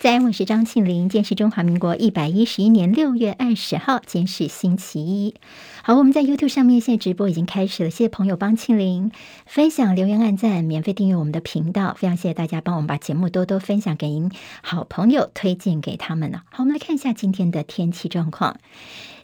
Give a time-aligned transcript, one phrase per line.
[0.00, 5.34] 在我是张庆玲，今天是中华民国一百一十一年六月二十号，今天是星期一。
[5.82, 9.12] 好，我们在 YouTube 上面现在直播已经开始了，谢谢朋友帮庆玲
[9.44, 14.30] 分享、留言、按赞、免费订阅我们的频道，非常谢谢大家帮我们把节目多多分享给您
[14.62, 16.40] 好朋友，推荐给他们呢。
[16.50, 18.56] 好，我们来看一下今天的天气状况。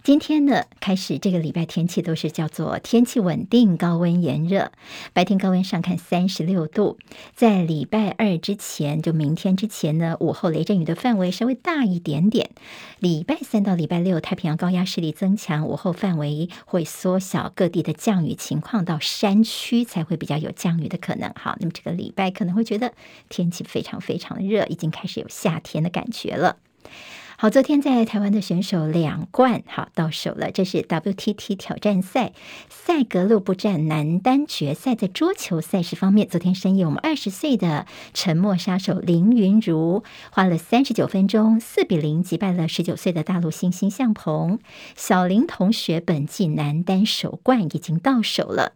[0.06, 4.70] 今天呢，开始这个礼拜天气都是叫做天气稳定、高温炎热，
[5.12, 6.96] 白天高温上看三十六度。
[7.34, 12.50] 在礼拜二之前，就明天之前呢，午后雷阵雨的范围稍微大一点点。
[13.00, 21.32] 礼拜三到礼拜六，太平洋高压势力增强，午后范围会缩小，各地的降雨情况到山区才会比较有降雨的可能。
[21.34, 22.92] 好，那么这个礼拜可能会觉得
[23.28, 26.58] 天气非常非常的热，已经开始有夏天的感觉了。
[27.38, 30.50] 好，昨天在台湾的选手两冠好到手了。
[30.50, 32.32] 这是 WTT 挑战赛
[32.70, 37.84] 赛格路布站男单决赛，在桌球赛事方面，昨天深夜我们二十岁的
[38.14, 44.58] 沉默杀手林昀儒花了三十九分钟，四比零击败了十九岁的大陆新星向鹏。
[44.96, 48.72] 小林同学本季男单首冠已经到手了。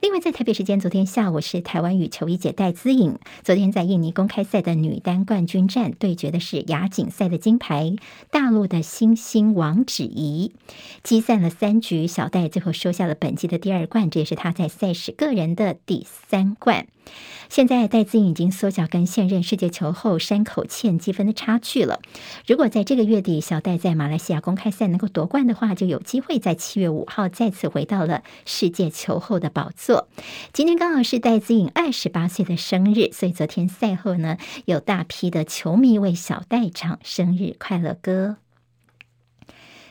[0.00, 7.94] 另外，在台北时间昨天下午是台湾羽球一姐戴资颖，昨天在印尼公开赛的女单冠军战对决的是亚锦赛的金牌
[8.30, 10.52] 大陆的新星王芷怡，
[11.04, 16.88] 激战了三局，小戴最后收下了本季的第二冠，这也是她在赛事个人的第三冠。
[17.48, 22.00] 现在戴资颖已经缩小跟现任世界球后山口茜积分的差距了。
[22.46, 30.08] 如果在这个月底小戴在马来西亚公开赛能够夺冠的话，就有机会在七月五号再次回到了世界球后的宝座。
[30.54, 38.36] 今天刚好是戴资颖二十八岁的生日，所以昨天赛后呢，有大批的球迷为小戴唱生日快乐歌。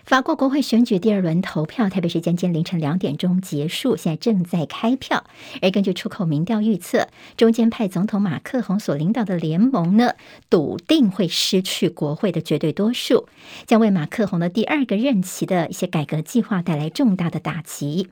[0.03, 5.23] 法国国会选举第二轮投票，台北时间今天凌晨两点钟结束，现在正在开票。
[5.61, 10.15] 而根据出口民调预测，中间派总统马克宏所领导的联盟呢，
[10.49, 13.27] 笃定会失去国会的绝对多数，
[13.65, 18.09] 将为马克宏的第二个任期的一些改革计划带来重大的打击。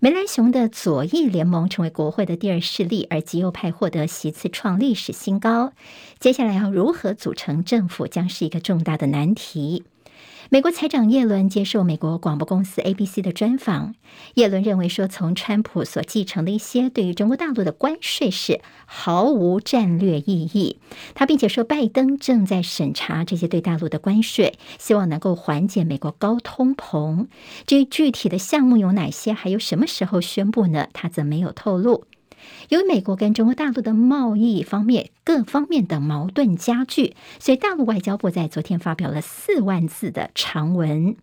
[0.00, 5.72] 梅兰雄的左翼联盟成为国会的第二势力，而极右派获得席次创历史新高。
[6.18, 9.84] 接下来要如何组成政府，将是一个重大的难题。
[10.48, 13.96] 美国财长耶伦接受美国广播公司 ABC 的专访，
[14.34, 20.78] 耶伦认为说，从川普所继承的一些对于中国大陆的关税是毫无战略意义。
[21.16, 27.26] 他并且说，拜登正在审查这些对大陆的关税，希望能够缓解美国高通膨。
[27.66, 30.86] 至于具体的项目有哪些，还有什么时候宣布呢？
[30.92, 32.04] 他则没有透露。
[32.68, 41.16] 由于美国跟中国大陆的贸易方面各方面的矛盾加剧，所以大陆外交部在昨天发表了四万字的长文，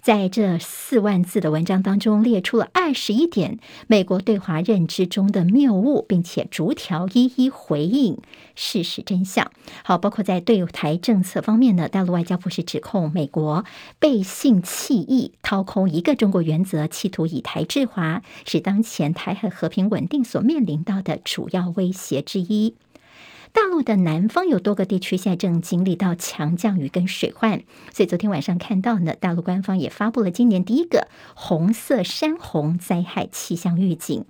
[0.00, 8.18] 在这四万字的文章当中列出了二十一点美国对华认知中的谬误，并且逐条一一回应
[8.54, 9.50] 事实真相。
[9.84, 13.64] 好，包括在对台政策方面呢，大陆外交部是指控美国
[13.98, 22.76] 背信弃义、掏空一个中国原则，企图以台制华，使当前台海和平稳定所面面临到的主要威胁之一。
[23.52, 34.24] 大陆的南方有多个地区现在正经历到强降雨跟水患，所以昨天晚上看到呢，大陆官方也发布了今年第一个红色山洪灾害气象预警。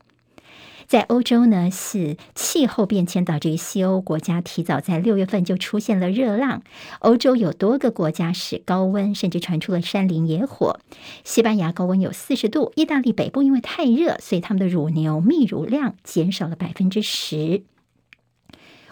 [0.86, 6.62] 在欧洲呢，是气候变迁导致于西欧国家提早在六月份就出现了热浪，
[7.00, 10.78] 欧洲有多个国家是高温，甚至传出了山林野火。
[11.24, 17.62] 西班牙高温有四十度，意大利北部因为太热，所以他们的乳牛泌乳量减少了百分之十。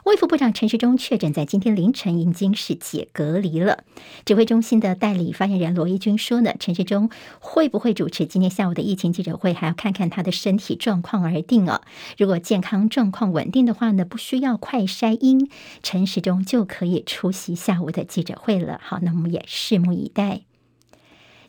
[0.05, 3.85] 卫副部长陈时中确诊，在今天凌晨已经是解隔离了。
[4.25, 7.09] 指挥中心的代理发言人罗一军说呢，陈时中
[7.39, 11.83] 会不会主持今天下午的疫情记者会，还要看看他的身体状况而定哦。
[12.19, 15.49] 如果健康状况稳定的话呢，不需要快筛阴，
[15.85, 18.81] 陈时中就可以出席下午的记者会了。
[18.83, 20.41] 好，那我们也拭目以待。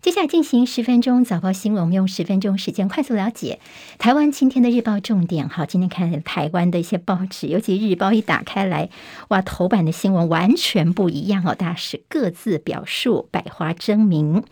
[0.03, 3.62] 接下来进行十分钟早报新闻，我们用十分钟时间快速了解
[3.97, 5.47] 台湾今天的日报重点。
[5.47, 8.90] 好，今天看台湾的一些报纸，尤其日报一打开来，
[9.29, 14.44] 哇，头版的新闻完全不一样哦，大家是各自表述，百花争鸣。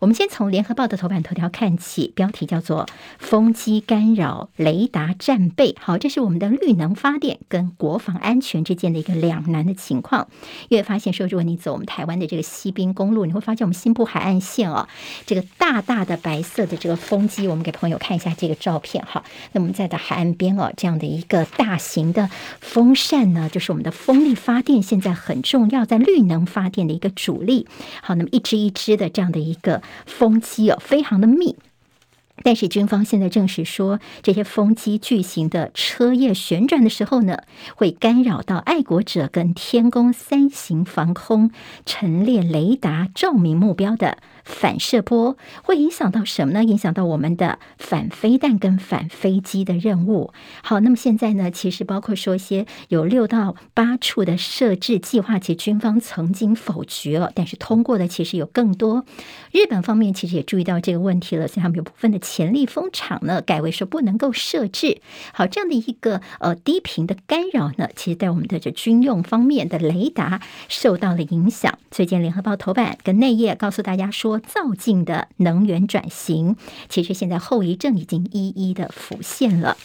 [0.00, 2.84] 我们先从联合报的头版头条看起，标题叫做
[3.18, 5.74] “风机干扰雷达战备”。
[5.80, 10.28] 好，这是我们的绿能发电跟国防安全之间的一个两难的情况。
[10.68, 14.86] 因为发现说，如果你走我们台湾的这个西滨公路，你会发现我们新埔海岸线哦。
[15.26, 19.24] 这个大大的白色的这个风机，我们给朋友看一下这个照片哈。
[19.52, 22.30] 那我们在的海岸边哦，这样的一个大型的
[22.60, 27.66] 风扇呢，就是我们的风力发电，现在很重要，在绿能发电的一个主力。
[28.02, 31.56] 好，那么一支一支的这样的一个风机哦，非常的密。
[32.44, 37.42] 但是军方现在证实说，这些风机巨型的车叶旋转的时候呢，
[37.74, 41.50] 会干扰到爱国者跟天宫三型防空
[41.84, 44.18] 陈列雷达照明目标的
[44.48, 46.64] 反射波，会影响到什么呢？
[46.64, 50.32] 影响到我们的反飞弹跟反飞机的任务。
[50.62, 59.04] 好，那么现在呢，其实包括说一些有六到八处的设置计划，其实军方曾经否决了，但是通过的其实有更多。
[59.52, 62.18] 日本方面其实也注意到这个问题了，所以他们有部分的。
[62.20, 65.00] 潜力风场呢，改为说不能够设置。
[65.32, 71.78] 好，这样的一个呃低频的干扰呢，其实在我们的这军用方面的雷达受到了影响。
[71.90, 76.56] 最近联合报头版跟内页告诉大家说，造进的能源转型，
[76.88, 79.76] 其实现在后遗症已经一一的浮现了。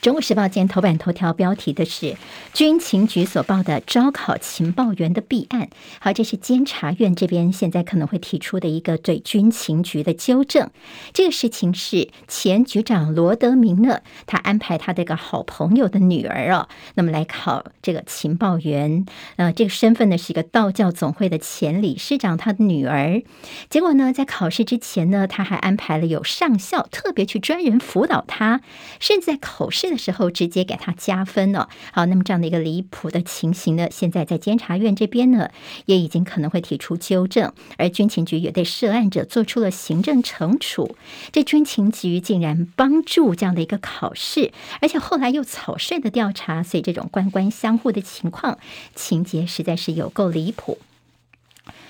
[0.00, 2.16] 中国时报今天头版头条标题的是
[2.52, 5.68] 军情局所报的招考情报员的弊案。
[5.98, 10.70] 好，这是监察院这边现在可能会提出的一个对军情局的纠正。
[11.12, 19.06] 这个事情是前局长罗德明呢，他安排他的一个好朋友的女儿哦，那么来考这个情报员。
[19.36, 23.22] 呃，这个身份呢是一个道教总会的前理事长，他的女儿。
[23.68, 28.60] 结果呢，在考试之前呢，他还安排了有上校特别去专人辅导他，
[29.00, 29.96] 甚至在考试的。
[30.06, 31.68] 时候直接给他加分了。
[31.90, 35.50] 好，那么这样的一个离谱的情形呢，现在在监察院这边呢，
[35.86, 40.96] 也已经可能会提出纠正，而军情局也对涉案者做出了行政惩处。
[41.32, 48.58] 这军情局竟然帮助这样的一个考试，而且后来又草率的调查，所以这种官官相护的情况，
[48.94, 50.78] 情节实在是有够离谱。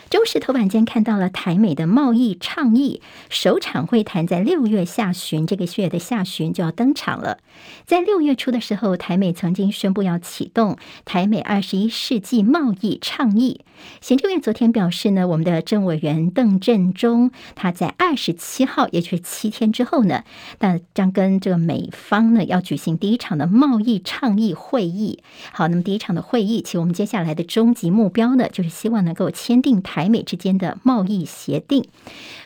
[0.08, 7.38] 中时头版间看到了台美的贸易倡议首场会谈，在六月下旬，这个月的下旬就要登场了。
[7.85, 13.62] 在六月初的时候，台美曾经宣布要启动台美二十一世纪贸易倡议。
[14.00, 20.25] 行政院昨天表示呢，我们的政委员邓振中他在二十七号，也就是七天之后呢，
[20.61, 25.19] 那将跟这个美方呢要举行第一场的贸易倡议会议。
[25.52, 30.06] 好，那么第一场的会议，其实我们接下来的终极目标呢，就是希望能够签订台。
[30.06, 31.84] 美之间的贸易协定，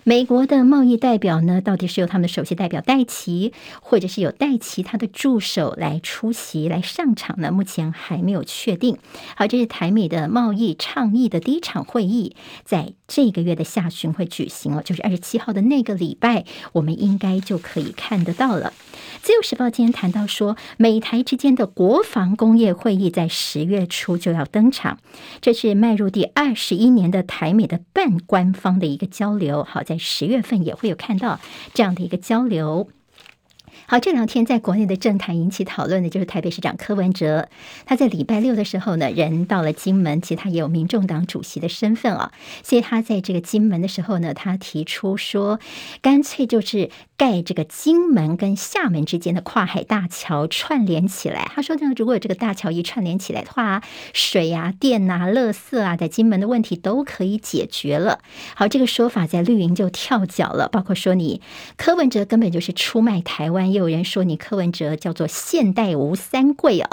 [0.02, 7.52] 美国的贸易代表呢，到底是由他们的首席代表戴琪，或者是有戴琪他的助手来出席来上场呢？
[7.52, 8.96] 目前还没有确定。
[9.36, 12.34] 好，这是台美的贸易倡议议的第一场会议，
[12.64, 18.72] 在这个月的下旬会举行了，就是二十七号的那个礼拜，我们应该就可以看得到了。
[19.22, 24.98] 自由时报今天谈到说，美台之间的国防工业会议在十月初就要登场，
[25.40, 29.62] 这是迈入第二十一年的台美的半官方的一个交流。
[29.64, 31.40] 好，在十月份也会有看到
[31.74, 32.88] 这样的一个交流。
[33.90, 37.48] 好，这两天在国内的政坛引起讨论的就是台北市长柯文哲。
[37.86, 42.30] 他在礼拜六的时候呢，人到了金门，其实他也有民众党主席的身份啊，
[42.62, 45.58] 所以他在这个金门的时候呢，他提出说，
[46.02, 51.50] 干脆就是盖这个金门跟厦门之间的跨海大桥串联起来。
[51.52, 53.82] 他说呢，如果有这个大桥一串联起来的话，
[54.12, 58.20] 水啊、电啊、垃圾啊，在金门的问题都可以解决了。
[58.54, 61.40] 好，这个说法在绿营就跳脚了，包括说你
[61.76, 63.79] 柯文哲根本就是出卖台湾。
[63.80, 66.90] 有人说你柯文哲叫做现代吴三桂啊，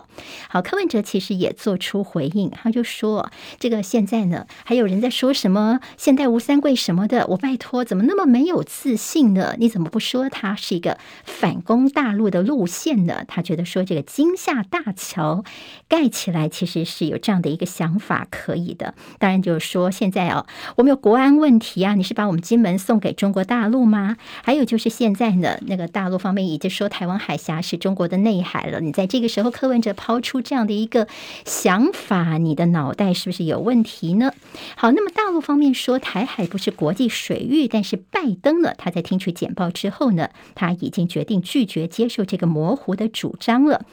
[0.49, 9.55] 好，柯文哲其实也做出回应，他就说这个现在呢，还有人在说什么现代吴三桂什么的，我拜托，怎么那么没有自信呢？
[9.57, 13.23] 你怎么不说他是一个反攻大陆的路线呢？
[13.27, 15.43] 他觉得说这个金厦大桥
[15.87, 24.17] 盖起来其实是有这样的一个想法可以的，当然就是说现在哦，我们有国安问题啊，你是把我们金门送给中国大陆吗？
[24.43, 26.67] 还有就是现在呢，那个大陆方面已经。
[26.77, 31.07] 说台湾海峡是中国的内海了，你在这个时候柯文哲抛出这样的一个
[31.43, 34.31] 想法，你的脑袋是不是有问题呢？
[34.75, 43.85] 好，那么大陆方面说台海不是国际水域，但是拜登呢，他在听取简报之后呢，他已经决定拒绝接受这个模糊的主张了。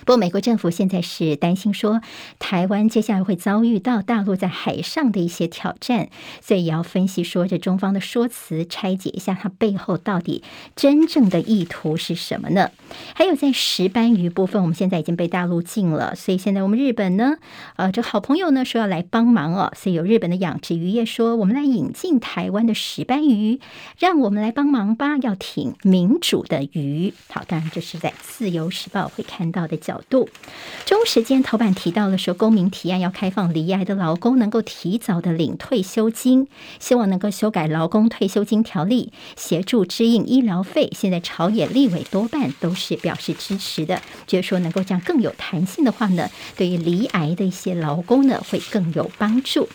[0.00, 2.00] 不过，美国政府现在是担心说，
[2.38, 6.08] 台湾接下来会遭遇到大陆在海上的一些挑战，
[6.40, 10.42] 所以也要分析说，这中方的说辞，拆解一下它背后到底
[10.76, 12.70] 真正的意图是什么呢？
[13.14, 17.36] 还有在石斑鱼部分，我们现在已经被大陆禁了，所以现在我们日本呢，
[17.76, 23.60] 呃，这好朋友呢说要来帮忙哦，所以有日本的养殖渔业说，我们来引进台湾的石斑鱼，
[23.98, 27.12] 让我们来帮忙吧，要挺民主的鱼。
[27.28, 29.79] 好，当然这是在自由时报会看到的。
[29.80, 30.28] 角度，
[30.84, 36.46] 中时间头版提到了说，公民提案要开放罹癌的劳工能够提早的领退休金，
[36.78, 40.88] 希望能够修改劳工退休金条例，协助支应医疗费。
[40.92, 49.68] 现在朝野立委多半都是表示支持的，据说能够这样更有弹性的话呢，对于罹癌的一些劳工呢会更有帮助。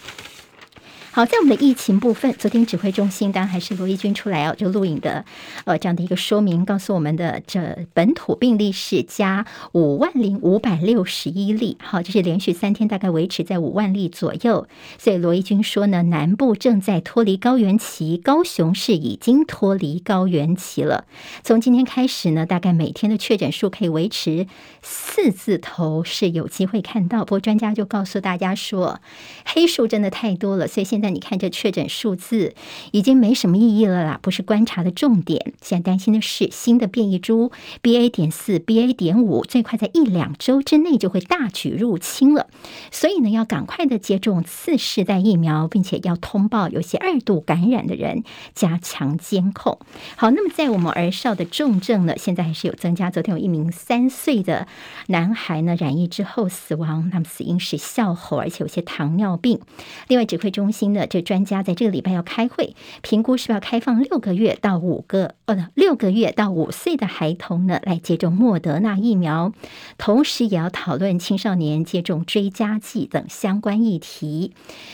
[1.15, 5.23] 好，在我们的疫情部分，昨天指挥中心当然还是罗一军出来哦，就录影的
[5.63, 14.67] 呃这样的一个说明，告诉我们的这本土病例是加五万零五百六十一例，好，这是连续三天大概维持在五万例左右。
[14.97, 21.05] 所以罗一军说呢，南部正在脱离高原期，高雄市已经脱离高原期了。
[21.45, 24.47] 从今天开始呢，大概每天的确诊数可以维持
[24.81, 27.19] 四字头是有机会看到。
[27.19, 28.99] 不过专家就告诉大家说，
[29.45, 31.04] 黑数真的太多了，所以现在。
[31.05, 32.55] 那你看这确诊数字
[32.91, 35.53] 已经没什么意义了啦，不是观察的重点。
[35.61, 37.51] 现在担心的是新的变异株
[37.83, 38.09] BA.
[38.09, 38.91] 点四、BA.
[38.91, 42.47] 点五，最快在一两周之内就会大举入侵了。
[42.89, 48.23] 所以呢，要赶快的接种次世代疫苗，并且要通报有些二度感染的人，
[48.55, 49.77] 加强监控。
[50.15, 53.11] 好，那么在我们儿少的重症呢，现在还是有增加。
[53.11, 54.65] 昨天有一名三岁的
[55.05, 59.59] 男孩呢染疫之后死亡，那么死因是笑吼，而且有些糖尿病。
[60.07, 60.94] 另外，指挥中心。
[60.95, 69.53] 的这专家在这个礼拜要开会，评估是不是要开放六个月到五个呃六个月到五岁的孩童呢来接种莫德纳疫苗，
[69.97, 74.53] 同时也要讨论青少年接种追加剂等相关议题。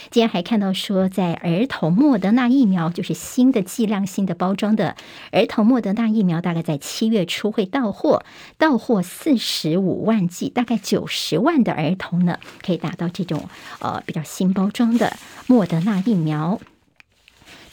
[0.09, 4.95] 今天还看到说，在儿童莫德纳疫苗就是新的剂量、新的包装的
[5.31, 8.25] 儿童莫德纳疫苗，大概在七月初会到货，
[8.57, 13.47] 到货四十五万剂，大概九十万的儿童呢可以打到这种
[13.79, 15.15] 呃比较新包装的
[15.47, 15.90] 莫德纳。
[15.91, 16.57] 打疫苗。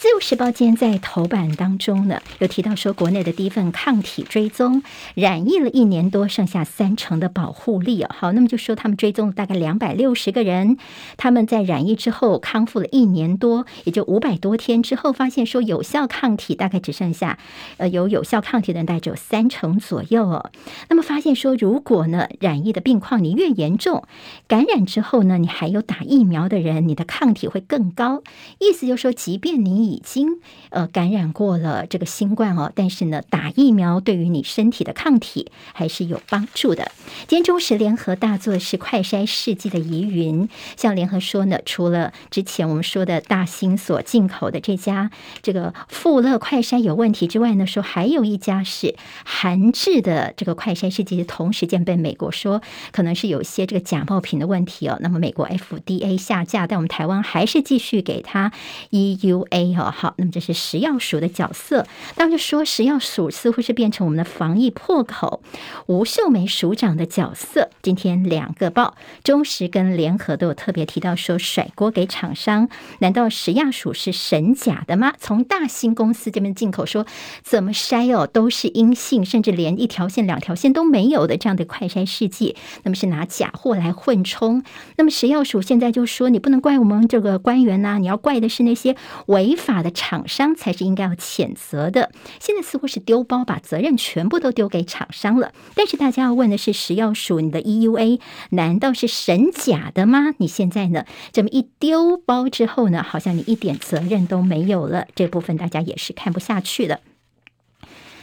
[0.01, 4.85] 自由时报今天在头版当中呢，有提到说，国内的第一份抗体追踪
[5.17, 8.11] 染疫了一年多，剩下三成的保护力哦。
[8.17, 10.77] 好，那么就说他们追踪了大概两百六十个人，
[11.17, 17.37] 他们在染疫之后康复了一年多，也就五百多天之后，发现说有效抗体大概只剩下
[17.79, 20.53] 呃有有效抗体的人大概只有三成左右哦。
[20.89, 24.05] 那么发现说，如果呢染疫的病况你越严重，
[24.47, 28.23] 感染之后呢，你还有打疫苗的人，你的抗体会更高。
[28.61, 30.29] 意思就是说，即便你已经
[30.71, 36.93] 呃感染过了这个新冠哦，但是呢，打疫苗对于你身体的抗体还是有帮助的。
[37.27, 45.11] 今天中时联合大作是快筛试剂的疑云，像联合说呢，除了之前我们说的大兴所进口的这家
[45.43, 52.61] 这个富乐快筛有问题之外呢，说还有一家是韩制的这个快筛试剂，同时间被美国说
[52.93, 54.99] 可能是有些这个假冒品的问题哦。
[55.01, 58.53] 那么美国 FDA 下架，但我们台湾还是继续给他
[58.91, 59.78] EUA。
[59.85, 65.43] 好，那么这是食药署的角色，当然就说食药署似乎是变成我们的防疫破口。
[65.87, 72.69] 吴秀梅署长的角色，今天两个报，中时跟联合都有特别提到说甩锅给厂商，
[72.99, 75.13] 难道食药署是神假的吗？
[75.19, 77.07] 从大兴公司这边进口说
[77.43, 84.63] 怎么筛哦都是阴性，甚至连一条线两条线都没有的这样的快筛试剂，那么是拿假货来混充。
[84.97, 89.68] 那么食药署现在就说你不能怪我们这个官员呐、你要怪的是那些违法。
[89.75, 92.11] 法的厂商才是应该要谴责的。
[92.41, 95.53] 现在似乎是丢包，把责任全部都丢给厂商了。
[95.75, 98.19] 但是大家要问的是，食药署你的 EUA
[98.51, 100.35] 难道是神假的吗？
[100.39, 105.07] 你现在呢这么一丢包之后呢，好像你一点责任都没有了。
[105.15, 107.01] 这部分大家也是看不下去了。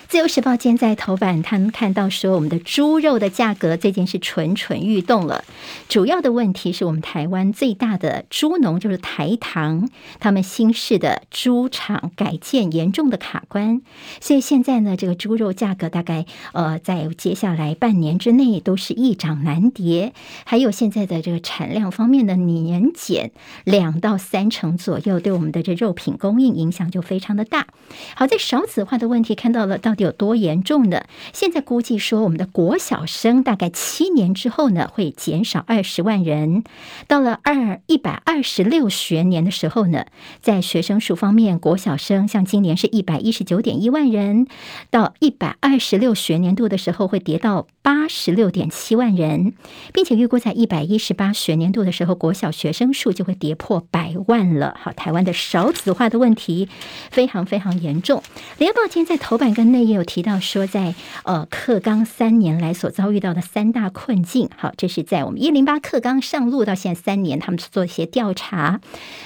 [0.08, 5.44] 自由时报今天在头版，他们看到说，我们的猪肉的价格最近是蠢蠢欲动了。
[5.90, 13.82] 主要的问题是我们台湾最大的猪农就是台糖，他们新式的猪场改建严重的卡关，
[14.22, 20.14] 所以现在呢，这个猪肉价格大概呃，在接下来半年之内都是易涨难跌。
[20.46, 23.32] 还有现在的这个产量方面的年减
[23.64, 27.68] 两到三成左右，对我们的这肉品供应影响就非常的大。
[28.16, 29.95] 好，在少子化的问题看到了到。
[29.98, 31.04] 有多严重呢？
[31.34, 36.64] 现在估计说，我们的国小生大概七年之后呢，会减少二十万人。
[37.08, 40.06] 到了二一百二十六学年的时候呢，
[40.42, 44.48] 在学生数方面，国小生像今年是一百一十九点一万人，
[44.90, 49.54] 到一百二十六学年度的时候会跌到八十六点七万人，
[49.94, 54.76] 并且预估在一百一十八学年度的时候，国小学生数就会跌破百万了。
[54.82, 56.68] 好，台湾的少子化的问题
[57.12, 58.24] 非常非常严重。
[58.58, 59.86] 联合报今天在头版跟内。
[59.86, 64.50] 也有提到说在，呃课纲三年来所遭遇到的三大困境。
[64.58, 68.82] 好，这是在我们一零八课纲上路到现在三年，他们是做一些调查、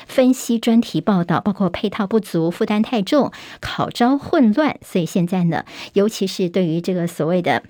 [0.06, 4.78] 分析、专题报道，包括配套不足、负担太重、考招混乱。
[4.86, 5.64] 所以现在呢，
[5.94, 7.64] 尤其是对于这个所谓的。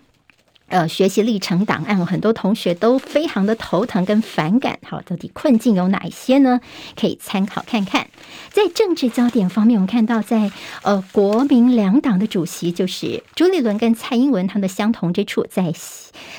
[0.69, 4.79] 呃，学习历程档案，很多同学都非常的头疼跟反感。
[4.83, 6.61] 好，到底困境有哪一些呢？
[6.99, 8.07] 可以参考看看。
[8.51, 10.51] 在政治焦点方面，我们看到在
[10.83, 15.73] 呃国民两党的主席就是朱立伦跟蔡英文，他们的相同之处在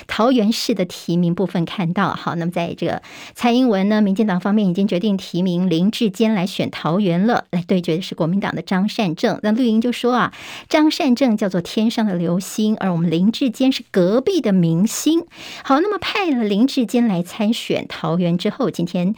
[0.07, 2.13] 桃园市的提名部分看到。
[2.13, 3.01] 好，那么在这个
[3.33, 9.39] 蔡英文呢，民进党方面已经决定提名林志坚来选桃园了，来对决的是国民党的张善政。
[9.43, 10.33] 那绿营就说啊，
[10.69, 15.25] 张善政叫做天上的流星，而我们林志坚是隔壁的明星，
[15.63, 19.15] 好，那么派了林志坚来参选桃园之后，今天。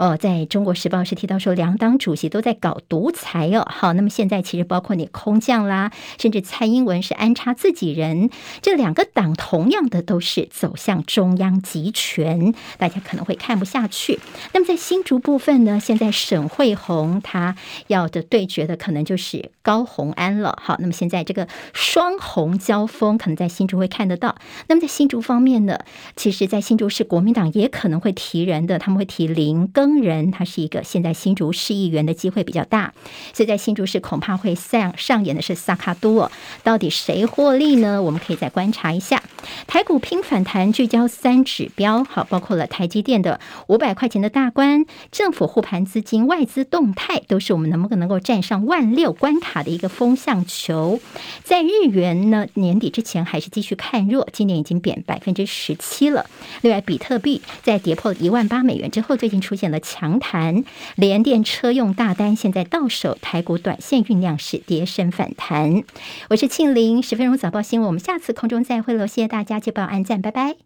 [0.00, 3.68] 呃，在中国时报是提到说，两党主席都在搞独裁哦。
[3.70, 8.30] 好，那么现在其实包括你空降啦，甚至蔡英文是安插自己人，
[8.62, 14.18] 这两个党同样的都是走向中央集权，大家可能会看不下去。
[14.54, 17.56] 那么在新竹部分呢，现在沈慧红他
[17.88, 20.58] 要的对决的可能就是高虹安了。
[20.62, 24.36] 好，那么现在这个双红交锋，可能在新竹会看得到。
[24.66, 25.78] 那么在新竹方面呢，
[26.16, 29.66] 其实，在新竹市国民党也可能会提人的，他们会提林
[29.98, 32.92] 人，他是一个现在新竹市议员的机会比较大，
[33.32, 36.30] 所以在新竹市恐怕会上上演的是萨卡多，
[36.62, 38.02] 到底谁获利呢？
[38.02, 39.22] 我们可以再观察一下。
[39.66, 51.00] 台股拼反弹，聚焦三指标，好，包括了台积电的五百块钱的大关，政府护盘资金、外资动态，都是我们能不能够站上万六关卡的一个风向球。
[51.42, 56.26] 在日元呢，年底之前还是继续看弱，今年已经贬百分之十七了。
[56.60, 59.80] 另外，比特币在跌破一万八美元之后，最近出现了。
[59.80, 60.64] 强弹，
[60.96, 65.82] 联电车用大单现在到手，台股短线酝酿是跌升反弹。
[66.28, 70.56] 我是庆玲，十分钟早报新闻，我们下次空中再会喽，谢谢大家，记得按赞，拜拜。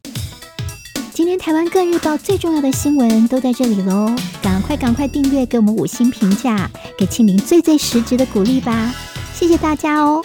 [1.13, 6.69] 今天台湾各日报最重要的新闻都在这里喽，赶快赶快订阅，给我们五星评价，
[6.99, 8.93] 给庆玲最最实质的鼓励吧，
[9.33, 10.25] 谢谢大家哦。